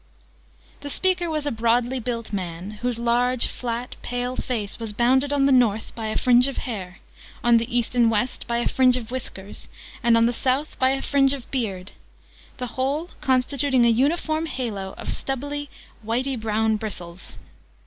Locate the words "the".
0.79-0.89, 5.45-5.51, 7.57-7.77, 10.25-10.33, 12.57-12.65